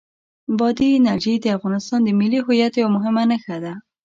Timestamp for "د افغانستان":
1.41-1.99